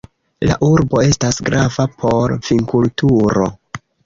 La 0.49 0.55
urbo 0.67 1.03
estas 1.07 1.37
grava 1.49 1.85
por 2.01 2.35
vinkulturo. 2.49 3.47